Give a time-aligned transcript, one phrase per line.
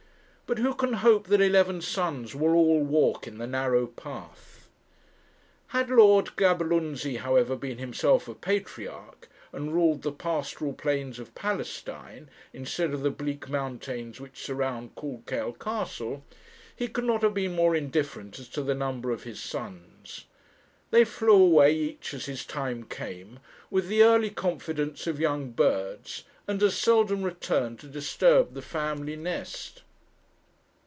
[0.51, 4.67] But who can hope that eleven sons will all walk in the narrow path?
[5.67, 12.29] Had Lord Gaberlunzie, however, been himself a patriarch, and ruled the pastoral plains of Palestine,
[12.51, 16.25] instead of the bleak mountains which surround Cauldkail Castle,
[16.75, 20.25] he could not have been more indifferent as to the number of his sons.
[20.89, 23.39] They flew away, each as his time came,
[23.69, 29.15] with the early confidence of young birds, and as seldom returned to disturb the family
[29.15, 29.83] nest.